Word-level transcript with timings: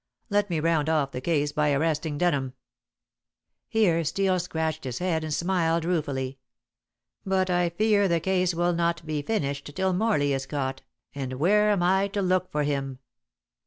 Let 0.31 0.49
me 0.49 0.59
round 0.59 0.89
off 0.89 1.11
the 1.11 1.21
case 1.21 1.51
by 1.51 1.71
arresting 1.71 2.17
Denham." 2.17 2.53
Here 3.67 4.03
Steel 4.03 4.39
scratched 4.39 4.83
his 4.83 4.97
head 4.97 5.23
and 5.23 5.31
smiled 5.31 5.85
ruefully. 5.85 6.39
"But 7.23 7.51
I 7.51 7.69
fear 7.69 8.07
the 8.07 8.19
case 8.19 8.55
will 8.55 8.73
not 8.73 9.05
be 9.05 9.21
finished 9.21 9.75
till 9.75 9.93
Morley 9.93 10.33
is 10.33 10.47
caught, 10.47 10.81
and 11.13 11.33
where 11.33 11.69
am 11.69 11.83
I 11.83 12.07
to 12.13 12.21
look 12.23 12.49
for 12.51 12.63
him? 12.63 12.97